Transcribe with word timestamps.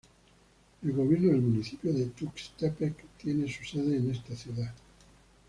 El 0.81 0.93
gobierno 0.93 1.27
del 1.31 1.43
municipio 1.43 1.93
de 1.93 2.07
Tuxtepec, 2.07 3.05
tiene 3.17 3.47
su 3.47 3.63
sede 3.63 3.97
en 3.97 4.09
esta 4.09 4.35
ciudad. 4.35 4.73